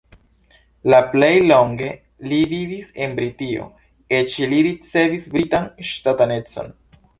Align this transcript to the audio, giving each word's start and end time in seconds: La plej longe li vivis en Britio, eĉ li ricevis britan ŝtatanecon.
La 0.93 1.01
plej 1.11 1.29
longe 1.51 1.89
li 2.31 2.39
vivis 2.55 2.89
en 3.05 3.13
Britio, 3.21 3.69
eĉ 4.23 4.41
li 4.55 4.65
ricevis 4.71 5.31
britan 5.37 5.71
ŝtatanecon. 5.93 6.77